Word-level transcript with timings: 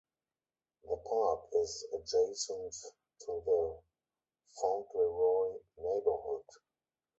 The 0.83 0.95
park 1.07 1.41
is 1.61 1.85
adjacent 1.93 2.73
to 3.19 3.43
the 3.45 3.79
Fauntleroy 4.59 5.59
neighborhood. 5.77 6.45